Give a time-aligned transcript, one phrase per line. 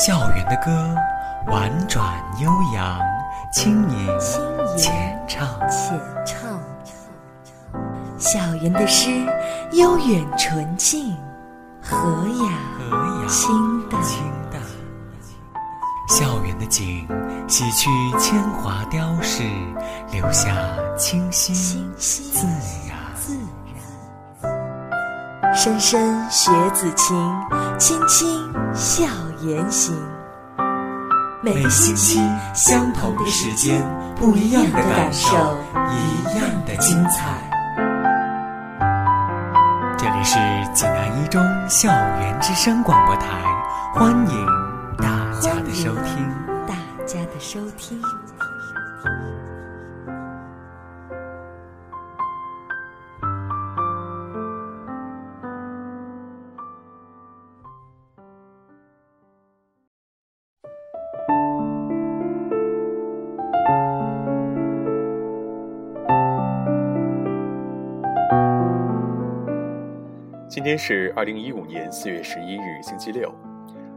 [0.00, 0.96] 校园的歌，
[1.48, 2.02] 婉转
[2.38, 2.98] 悠扬，
[3.52, 4.18] 轻盈
[4.74, 5.46] 浅唱。
[5.68, 6.58] 浅唱。
[8.16, 9.10] 校园的诗，
[9.72, 11.14] 悠远纯净，
[11.82, 11.98] 和
[12.28, 14.02] 雅清淡。
[14.02, 14.58] 清淡
[16.08, 17.06] 校园的景，
[17.46, 19.42] 洗去铅华雕饰，
[20.12, 20.50] 留下
[20.96, 21.54] 清新
[21.94, 22.46] 自
[22.88, 22.96] 然。
[23.14, 23.36] 自
[24.42, 25.54] 然。
[25.54, 27.38] 声声学子情，
[27.78, 29.04] 轻轻校
[29.42, 29.94] 园行。
[31.42, 32.20] 每个星期
[32.54, 33.82] 相同的时间，
[34.16, 35.56] 不一样的感受，
[35.90, 37.48] 一样的精彩。
[39.96, 40.36] 这里是
[40.74, 43.26] 济南一中校园之声广播台，
[43.94, 44.46] 欢迎
[44.98, 46.28] 大家的收听。
[46.66, 46.74] 大
[47.06, 48.02] 家的收听。
[70.60, 73.34] 今天是二零一五年四月十一日，星期六。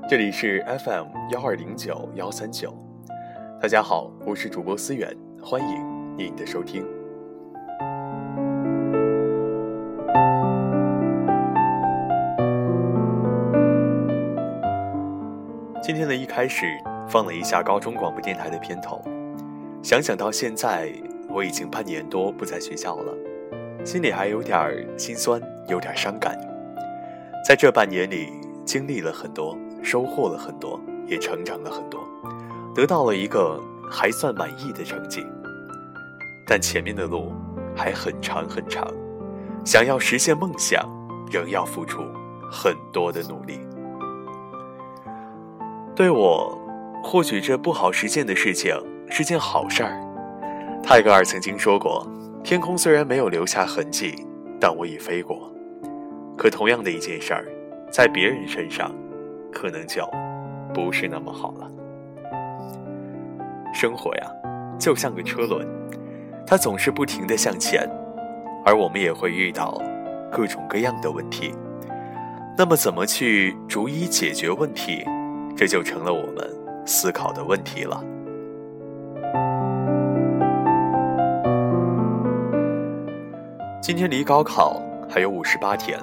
[0.07, 2.73] 这里是 FM 幺二零九幺三九。
[3.61, 6.85] 大家好，我是主播思远，欢迎您的收听。
[15.81, 16.65] 今天的一开始
[17.09, 19.01] 放了一下高中广播电台的片头，
[19.81, 20.93] 想想到现在
[21.27, 23.13] 我已经半年多不在学校了，
[23.83, 26.52] 心里还有点心酸，有点伤感。
[27.45, 28.29] 在这半年里，
[28.65, 31.99] 经历了很多，收获了很多，也成长了很多，
[32.73, 35.25] 得到了一个还算满意的成绩。
[36.47, 37.33] 但前面的路
[37.75, 38.87] 还很长很长，
[39.65, 40.89] 想要实现梦想，
[41.29, 42.01] 仍要付出
[42.49, 43.59] 很多的努力。
[45.93, 46.57] 对我，
[47.03, 48.73] 或许这不好实现的事情
[49.09, 49.99] 是件好事儿。
[50.81, 52.07] 泰戈尔曾经说过
[52.41, 54.25] ：“天空虽然没有留下痕迹，
[54.61, 55.49] 但我已飞过。”
[56.43, 57.45] 可同样的一件事儿，
[57.89, 58.93] 在别人身上，
[59.49, 60.05] 可能就
[60.73, 61.71] 不是那么好了。
[63.73, 64.29] 生活呀，
[64.77, 65.65] 就像个车轮，
[66.45, 67.89] 它总是不停的向前，
[68.65, 69.81] 而我们也会遇到
[70.29, 71.53] 各种各样的问题。
[72.57, 75.05] 那么，怎么去逐一解决问题，
[75.55, 76.45] 这就成了我们
[76.85, 78.03] 思考的问题了。
[83.81, 85.97] 今天离高考还有五十八天。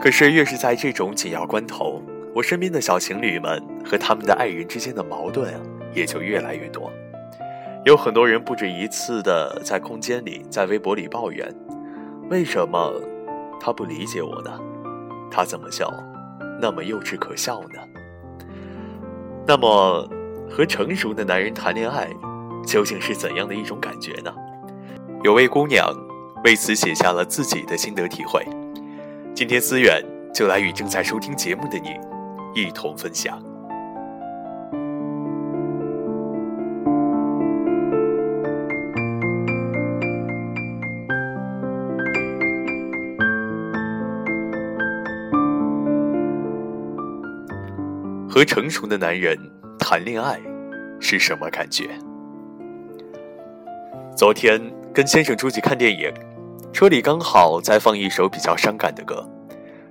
[0.00, 2.00] 可是，越是在这种紧要关头，
[2.32, 5.60] 我身边的小情侣们和他们的爱人之间的矛盾啊，
[5.92, 6.90] 也就越来越多。
[7.84, 11.52] 有很多人不止一次的在空间里、在微博里抱怨：
[12.30, 12.94] 为什么
[13.60, 14.60] 他不理解我呢？
[15.30, 15.84] 他怎么就
[16.60, 17.80] 那么幼稚可笑呢？
[19.46, 20.08] 那么，
[20.48, 22.08] 和成熟的男人谈恋爱，
[22.64, 24.32] 究竟是怎样的一种感觉呢？
[25.24, 25.92] 有位姑娘
[26.44, 28.46] 为此写下了自己的心得体会。
[29.38, 30.04] 今天思远
[30.34, 31.90] 就来与正在收听节目的你
[32.60, 33.40] 一同分享。
[48.28, 49.38] 和成熟的男人
[49.78, 50.36] 谈恋爱
[50.98, 51.84] 是什么感觉？
[54.16, 54.60] 昨天
[54.92, 56.12] 跟先生出去看电影。
[56.72, 59.28] 车里刚好在放一首比较伤感的歌，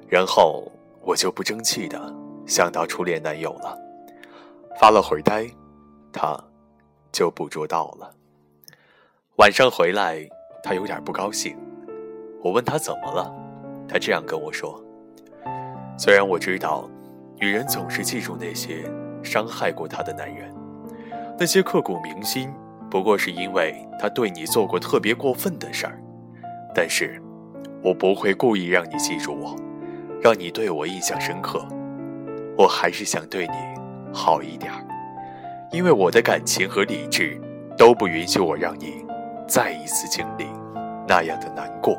[0.07, 0.71] 然后
[1.01, 1.99] 我就不争气的
[2.45, 3.77] 想到初恋男友了，
[4.79, 5.45] 发了会呆，
[6.13, 6.41] 他
[7.11, 8.09] 就捕捉到了。
[9.35, 10.25] 晚上回来，
[10.63, 11.57] 他有点不高兴，
[12.41, 13.35] 我问他怎么了，
[13.87, 14.81] 他这样跟我说
[15.99, 16.89] ：“虽然我知道，
[17.35, 18.89] 女人总是记住那些
[19.21, 20.55] 伤害过她的男人，
[21.37, 22.49] 那些刻骨铭心，
[22.89, 26.01] 不过是因为他对你做过特别过分的事儿。”
[26.79, 27.19] 但是，
[27.81, 29.55] 我不会故意让你记住我，
[30.21, 31.67] 让你对我印象深刻。
[32.55, 33.53] 我还是想对你
[34.13, 34.71] 好一点，
[35.71, 37.41] 因为我的感情和理智
[37.75, 39.03] 都不允许我让你
[39.47, 40.45] 再一次经历
[41.07, 41.97] 那样的难过。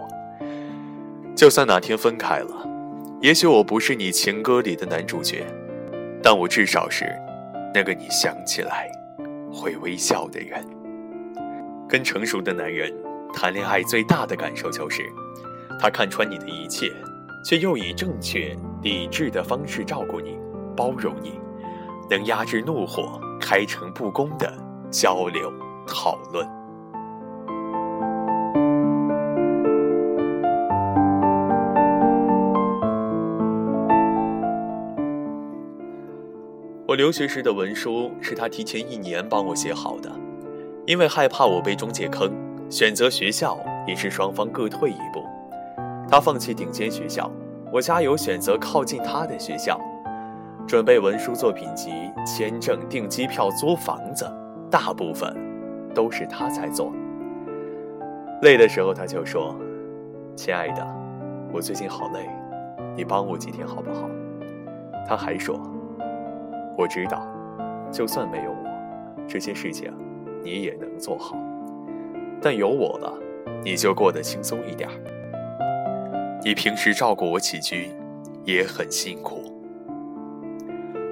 [1.35, 2.69] 就算哪天分开了，
[3.21, 5.45] 也许我不是你情歌里的男主角，
[6.23, 7.05] 但我至少是
[7.75, 8.89] 那个你想起来
[9.53, 10.65] 会微笑的人。
[11.89, 13.08] 跟成熟的男人。
[13.33, 15.13] 谈恋爱最大的感受就是，
[15.81, 16.93] 他看穿你的一切，
[17.45, 20.37] 却又以正确、理智的方式照顾你、
[20.77, 21.39] 包容你，
[22.11, 24.53] 能压制怒火、开诚布公的
[24.91, 25.53] 交流
[25.87, 26.47] 讨论。
[36.87, 40.11] 我留学时的文书是他提前一年帮我写好的，
[40.87, 42.33] 因为害怕我被中介坑，
[42.71, 45.25] 选择学校也是双方各退一步。
[46.09, 47.31] 他放弃顶尖学校，
[47.73, 49.81] 我加油选择靠近他的学校。
[50.67, 51.91] 准备文书、作品集、
[52.27, 54.31] 签证、订机票、租房子，
[54.71, 55.35] 大部分
[55.95, 56.93] 都是他在做。
[58.43, 59.57] 累的时候他就说
[60.37, 60.87] ：“亲爱的，
[61.51, 62.29] 我最近好累，
[62.95, 64.11] 你帮我几天好不好？”
[65.09, 65.59] 他还说。
[66.77, 67.27] 我知道，
[67.91, 69.91] 就算没有我，这些事情
[70.45, 71.35] 你也能做好。
[72.41, 73.13] 但有我了，
[73.65, 74.89] 你就过得轻松一点。
[76.45, 77.91] 你平时照顾我起居，
[78.45, 79.53] 也很辛苦。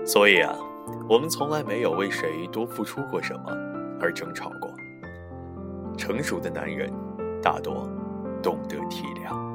[0.04, 0.56] 所以啊，
[1.08, 3.50] 我们从来没有为谁多付出过什么
[4.00, 4.70] 而争吵过。
[5.98, 6.92] 成熟的男人，
[7.42, 7.88] 大多
[8.42, 9.45] 懂得体谅。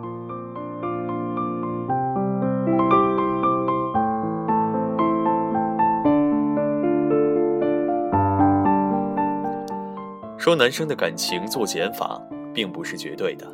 [10.42, 12.20] 说男生的感情做减法，
[12.52, 13.46] 并不是绝对的。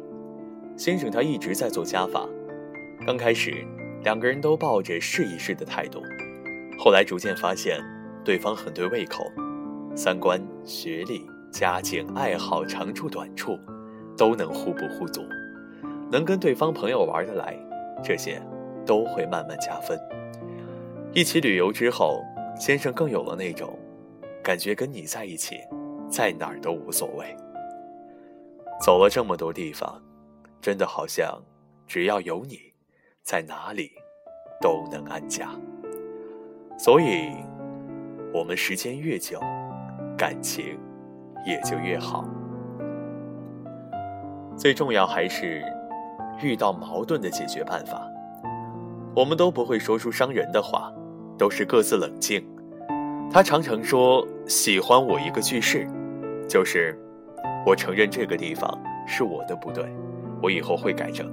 [0.77, 2.25] 先生他一直在做加法。
[3.05, 3.53] 刚开始，
[4.05, 6.01] 两个人都抱着试一试的态度，
[6.79, 7.77] 后来逐渐发现，
[8.23, 9.29] 对方很对胃口，
[9.97, 13.59] 三观、学历、家境、爱好、长处、短处，
[14.15, 15.23] 都能互补互足，
[16.09, 17.53] 能跟对方朋友玩得来，
[18.01, 18.41] 这些
[18.85, 19.99] 都会慢慢加分。
[21.11, 22.23] 一起旅游之后，
[22.57, 23.77] 先生更有了那种
[24.41, 25.57] 感觉，跟你在一起。
[26.09, 27.35] 在哪儿都无所谓。
[28.79, 30.01] 走了这么多地方，
[30.61, 31.41] 真的好像
[31.87, 32.59] 只要有你，
[33.23, 33.91] 在哪里
[34.61, 35.49] 都能安家。
[36.77, 37.31] 所以，
[38.33, 39.39] 我们时间越久，
[40.17, 40.79] 感情
[41.45, 42.23] 也就越好。
[44.55, 45.63] 最重要还是
[46.41, 48.07] 遇到矛盾的解决办法。
[49.15, 50.93] 我们都不会说出伤人的话，
[51.37, 52.47] 都是各自冷静。
[53.31, 55.87] 他常常说喜欢我一个句式。
[56.47, 56.97] 就是，
[57.65, 58.69] 我承认这个地方
[59.05, 59.83] 是我的不对，
[60.41, 61.29] 我以后会改正。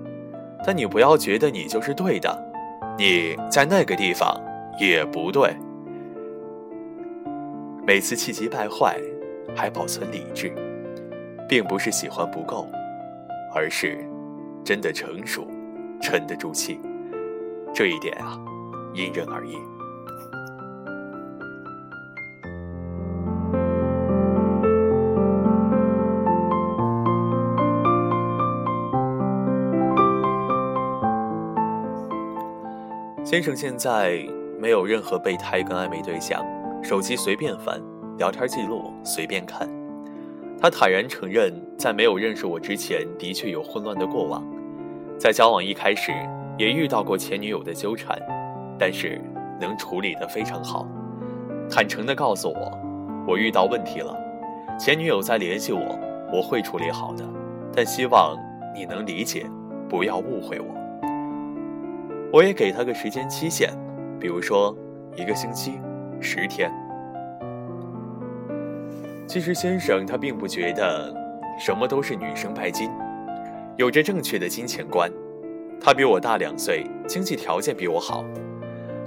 [0.67, 2.37] 但你不要觉得你就是对的，
[2.99, 4.35] 你在那个地方
[4.81, 5.55] 也不对。
[7.87, 8.99] 每次气急败坏，
[9.55, 10.53] 还保存理智，
[11.49, 12.67] 并不是喜欢不够，
[13.55, 14.05] 而是
[14.65, 15.47] 真的成熟，
[16.01, 16.81] 沉得住气。
[17.73, 18.41] 这一点啊，
[18.95, 19.57] 因人而异。
[33.25, 34.23] 先生现在
[34.61, 36.45] 没有任何备胎跟暧昧对象，
[36.83, 37.81] 手机随便翻，
[38.19, 39.67] 聊天记录随便看。
[40.61, 44.45] 他坦然承认，在没有认识我之前，的确有混乱的过往。
[45.19, 46.13] 在交往一开始，
[46.59, 48.19] 也遇到过前女友的纠缠，
[48.79, 49.19] 但是
[49.59, 50.87] 能处理得非常好。
[51.71, 52.79] 坦诚地告诉我，
[53.27, 54.15] 我遇到问题了，
[54.79, 55.99] 前女友在联系我，
[56.31, 57.25] 我会处理好的，
[57.75, 58.37] 但希望
[58.75, 59.47] 你能理解，
[59.89, 60.67] 不要误会我。
[62.35, 63.71] 我也给他个时间期限，
[64.19, 64.77] 比如说
[65.15, 65.79] 一个星期、
[66.21, 66.69] 十天。
[69.25, 71.15] 其实先生他并不觉得
[71.61, 72.91] 什么都是女生拜金，
[73.77, 75.09] 有着正确的金钱观。
[75.81, 78.25] 他比我大两岁，经济条件比我好，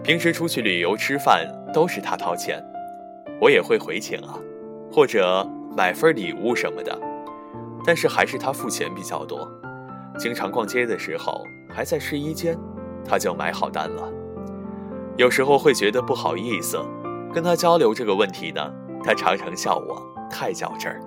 [0.01, 2.63] 平时出去旅游吃饭都是他掏钱，
[3.41, 4.39] 我也会回请啊，
[4.89, 6.97] 或者买份礼物什么的，
[7.85, 9.45] 但是还是他付钱比较多。
[10.17, 12.57] 经常逛街的时候还在试衣间。
[13.07, 14.11] 他就买好单了，
[15.15, 16.77] 有时候会觉得不好意思，
[17.33, 18.61] 跟他交流这个问题呢，
[19.03, 21.01] 他常常笑我太较真儿。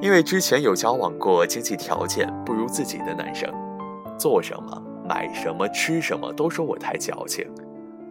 [0.00, 3.52] 因为之前有交往过经济条件不如自己的男生，
[4.18, 7.44] 做什么、买什么、吃什么都说我太矫情，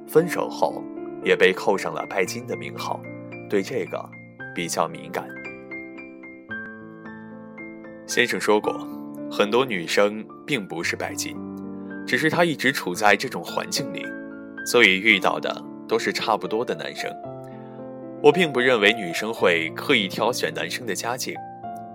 [0.08, 0.84] 分手后
[1.24, 3.00] 也被扣上了拜金的名号，
[3.50, 4.04] 对这个
[4.54, 5.26] 比较敏感。
[8.06, 8.74] 先生说过，
[9.32, 11.38] 很多女生并不是拜金。
[12.08, 14.02] 只是他一直处在这种环境里，
[14.66, 17.14] 所以遇到的都是差不多的男生。
[18.24, 21.36] 我并不认为女生会刻意挑选男生的家境，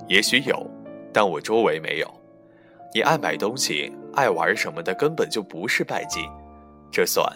[0.07, 0.71] 也许有，
[1.12, 2.14] 但我周围没有。
[2.95, 6.23] 你爱买东西、爱玩什么的，根本就不是拜金，
[6.92, 7.26] 这算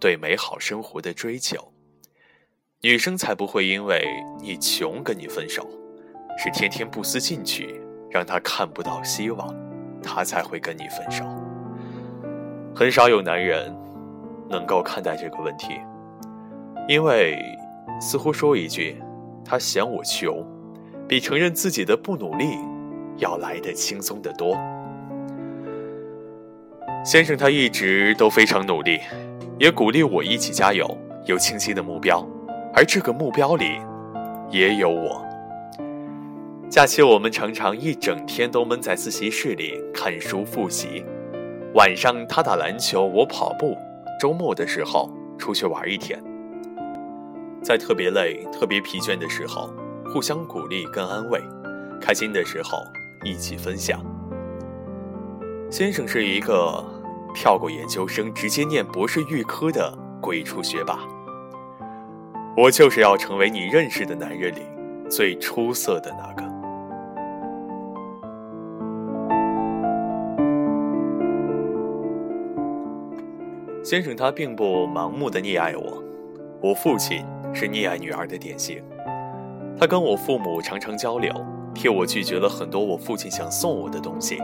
[0.00, 1.56] 对美好生活的追求。
[2.80, 4.02] 女生才不会因为
[4.40, 5.68] 你穷跟你分手，
[6.38, 7.78] 是天天不思进取，
[8.10, 9.54] 让她看不到希望，
[10.02, 11.22] 她才会跟你分手。
[12.76, 13.72] 很少有男人
[14.48, 15.74] 能够看待这个问题，
[16.88, 17.38] 因为
[18.00, 19.00] 似乎说一句
[19.46, 20.44] “他嫌我穷”，
[21.06, 22.58] 比承认自己的不努力
[23.18, 24.58] 要来的轻松得多。
[27.04, 28.98] 先生他一直都非常努力，
[29.56, 32.26] 也鼓励我一起加油，有清晰的目标，
[32.74, 33.78] 而这个目标里
[34.50, 35.24] 也有我。
[36.68, 41.04] 假期我们常常一整天都闷在自习室里看书复习，
[41.74, 43.76] 晚上他打篮球，我跑步，
[44.20, 46.22] 周末的时候出去玩一天。
[47.60, 49.68] 在特别累、特别疲倦的时候，
[50.08, 51.40] 互相鼓励跟安慰；
[52.00, 52.78] 开心的时候，
[53.24, 54.00] 一起分享。
[55.68, 56.84] 先生是一个
[57.34, 61.00] 跳过研究生直接念博士预科的鬼畜学霸。
[62.56, 64.62] 我就是要成为你认识的男人里
[65.10, 66.53] 最出色的那个。
[73.84, 76.02] 先生他并不盲目的溺爱我，
[76.60, 77.24] 我父亲。
[77.56, 78.82] 是溺爱女儿的典型。
[79.78, 81.32] 他跟我父母常常交流，
[81.72, 84.42] 替我拒绝了很多我父亲想送我的东西，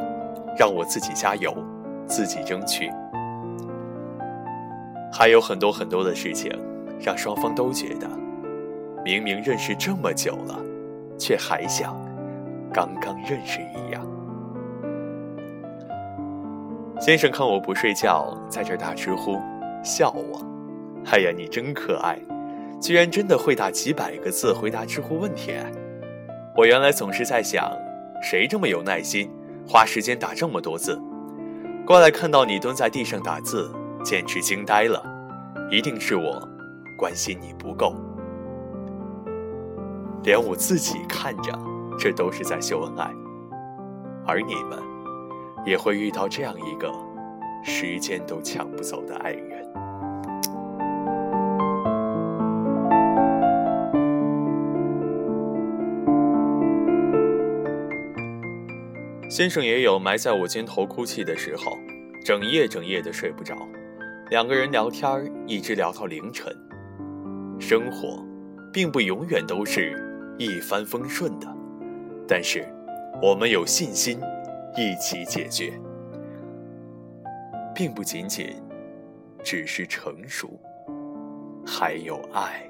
[0.56, 1.52] 让我自己加油，
[2.06, 2.88] 自己争取。
[5.12, 6.52] 还有很多很多的事情，
[7.00, 8.09] 让双方都觉得，
[9.04, 10.56] 明明认识这么久了，
[11.18, 11.92] 却还像
[12.73, 14.06] 刚刚认识一样。
[17.00, 19.40] 先生看我不睡觉，在这打招呼，
[19.83, 20.38] 笑我
[21.11, 22.19] ：“哎呀，你真可爱。”
[22.78, 25.52] 居然真的会打几百个字回答知乎问题，
[26.54, 27.73] 我原来总是在想，
[28.23, 29.30] 谁这么有耐心，
[29.66, 31.00] 花时间打这么多字？
[31.87, 33.71] 过来看到你蹲在地上打字，
[34.04, 35.02] 简直惊呆了。
[35.71, 36.47] 一定是我
[36.99, 37.95] 关心你不够，
[40.23, 41.59] 连我自己看着，
[41.99, 43.11] 这都是在秀恩爱，
[44.26, 44.78] 而你们
[45.64, 46.93] 也会遇到这样一个
[47.62, 49.61] 时间都抢不走的爱人。
[59.31, 61.79] 先生也有埋在我肩头哭泣的时候，
[62.26, 63.55] 整夜整夜的睡不着，
[64.29, 66.55] 两个人聊天一直聊到凌晨。
[67.59, 68.23] 生活，
[68.73, 69.95] 并不永远都是
[70.37, 71.47] 一帆风顺的，
[72.26, 72.67] 但是
[73.23, 74.19] 我们有信心
[74.77, 75.73] 一起解决，
[77.75, 78.55] 并不仅仅
[79.43, 80.59] 只是成熟，
[81.67, 82.62] 还有爱。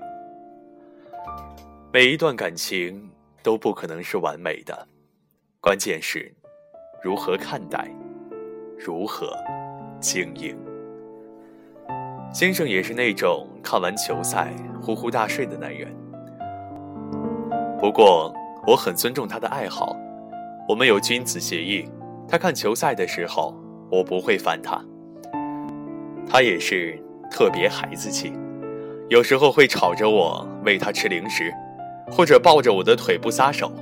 [1.93, 3.11] 每一段感情
[3.43, 4.89] 都不可能是完美的，
[5.61, 6.33] 关键是。
[7.03, 7.91] 如何看待？
[8.79, 9.35] 如何
[10.01, 10.57] 经营？
[12.33, 15.95] 先生也是那种看完球赛呼呼大睡的男人。
[17.79, 18.33] 不过
[18.67, 19.97] 我很尊重他的爱好，
[20.71, 21.85] 我们有君子协议。
[22.29, 23.53] 他看球赛的时候，
[23.91, 24.81] 我不会烦他。
[26.29, 26.97] 他也是
[27.29, 28.33] 特别孩子气，
[29.09, 31.53] 有时候会吵着我喂他吃零食，
[32.09, 33.73] 或者抱着我的腿不撒手。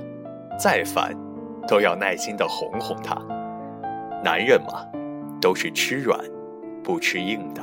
[0.57, 1.15] 再烦。
[1.67, 3.15] 都要耐心的哄哄他。
[4.23, 4.83] 男人嘛，
[5.39, 6.19] 都是吃软
[6.83, 7.61] 不吃硬的。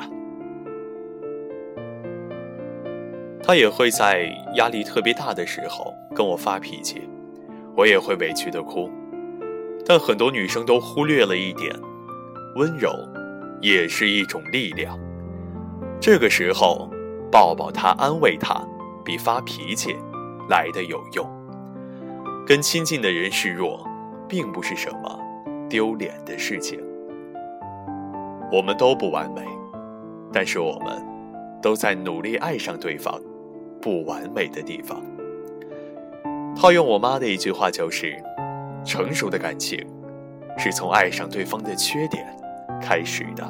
[3.42, 7.02] 他也会在压力特别大的时候跟我发脾气，
[7.76, 8.88] 我也会委屈的哭。
[9.86, 11.74] 但很多女生都忽略了一点，
[12.56, 12.90] 温柔
[13.62, 14.98] 也是一种力量。
[16.00, 16.90] 这个时候，
[17.30, 18.66] 抱抱他，安慰他，
[19.04, 19.96] 比发脾气
[20.48, 21.24] 来的有用。
[22.46, 23.86] 跟亲近的人示弱。
[24.28, 25.20] 并不是什么
[25.68, 26.80] 丢脸的事情。
[28.50, 29.42] 我们都不完美，
[30.32, 31.00] 但是我们
[31.62, 33.20] 都在努力爱上对方
[33.80, 35.00] 不完美的地方。
[36.56, 38.20] 套用我妈的一句话就是：
[38.86, 39.84] 成熟的感情
[40.56, 42.24] 是从爱上对方的缺点
[42.80, 43.46] 开始的。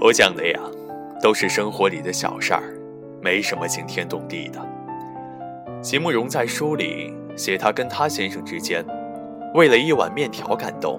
[0.00, 0.60] 我讲的呀，
[1.22, 2.62] 都是生活里的小事儿，
[3.22, 4.60] 没什么惊天动地的。
[5.80, 8.84] 席慕容在书里写，他跟他先生之间，
[9.54, 10.98] 为了一碗面条感动，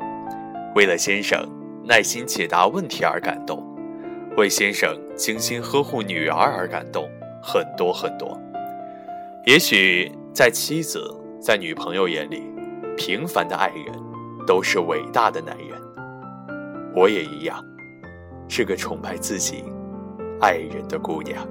[0.74, 1.46] 为了先生
[1.86, 3.62] 耐心解答问题而感动，
[4.38, 7.10] 为先生精心呵护女儿而感动，
[7.42, 8.40] 很多很多。
[9.46, 11.00] 也许在妻子、
[11.40, 12.44] 在女朋友眼里，
[12.98, 13.94] 平凡的爱人，
[14.48, 15.80] 都是伟大的男人。
[16.96, 17.64] 我也一样。
[18.50, 19.64] 是个崇拜自己
[20.40, 21.48] 爱人的姑娘。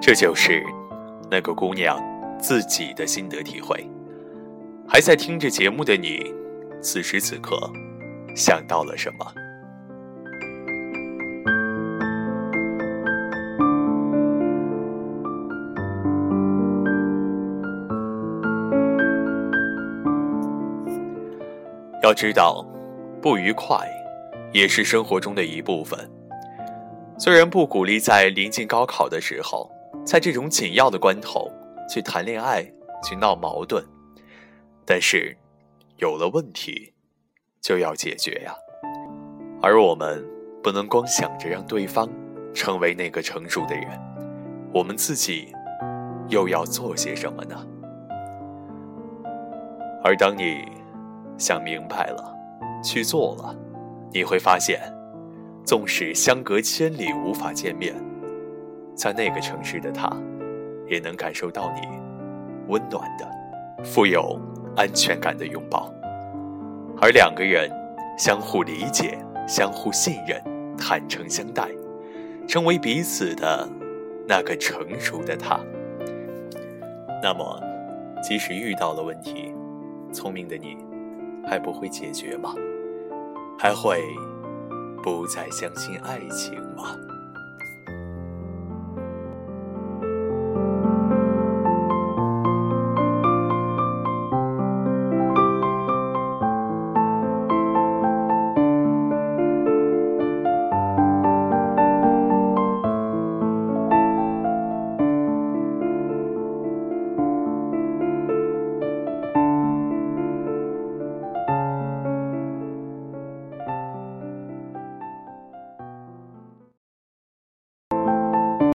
[0.00, 0.64] 这就是
[1.30, 1.96] 那个姑娘
[2.44, 3.74] 自己的心得体会。
[4.86, 6.30] 还在听着节目的你，
[6.82, 7.58] 此时此刻
[8.36, 9.24] 想到了什么？
[22.02, 22.62] 要知道，
[23.22, 23.78] 不愉快
[24.52, 25.98] 也是生活中的一部分。
[27.16, 29.70] 虽然不鼓励在临近高考的时候，
[30.04, 31.50] 在这种紧要的关头
[31.88, 32.62] 去谈恋爱、
[33.02, 33.84] 去闹矛盾，
[34.84, 35.36] 但是
[35.98, 36.92] 有了问题
[37.60, 38.54] 就要解决呀。
[39.62, 40.24] 而我们
[40.62, 42.08] 不能光想着让对方
[42.52, 43.88] 成为那个成熟的人，
[44.72, 45.52] 我们自己
[46.28, 47.66] 又要做些什么呢？
[50.02, 50.64] 而当你
[51.38, 52.36] 想明白了，
[52.82, 53.56] 去做了，
[54.12, 54.80] 你会发现。
[55.64, 57.94] 纵使相隔千里无法见面，
[58.94, 60.14] 在那个城市的他，
[60.88, 61.88] 也能感受到你
[62.68, 64.40] 温暖的、富有
[64.76, 65.92] 安全感的拥抱。
[67.00, 67.70] 而两个人
[68.18, 70.40] 相互理解、相互信任、
[70.76, 71.68] 坦诚相待，
[72.46, 73.68] 成为彼此的
[74.28, 75.58] 那个成熟的他。
[77.22, 77.62] 那么，
[78.22, 79.52] 即使遇到了问题，
[80.12, 80.76] 聪明的你
[81.46, 82.54] 还不会解决吗？
[83.58, 84.02] 还会？
[85.02, 86.96] 不再相信爱情吗？